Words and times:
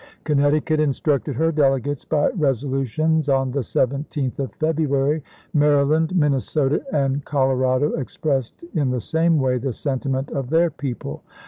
Connecticut 0.23 0.79
instructed 0.79 1.35
her 1.35 1.51
delegates 1.51 2.05
by 2.05 2.29
resolu 2.31 2.87
tions 2.87 3.29
on 3.29 3.51
the 3.51 3.59
17th 3.59 4.39
of 4.39 4.51
February; 4.53 5.21
Maryland, 5.53 6.15
Min 6.15 6.31
56 6.31 6.57
ABRAHAM 6.57 6.71
LINCOLN 6.71 6.81
chap. 6.81 6.81
hi. 6.91 7.01
nesota, 7.01 7.03
and 7.05 7.25
Colorado 7.25 7.91
expressed 7.93 8.63
in 8.73 8.89
the 8.89 8.99
same 8.99 9.37
way 9.37 9.59
the 9.59 9.73
sentiment 9.73 10.31
of 10.31 10.49
their 10.49 10.71
people. 10.71 11.21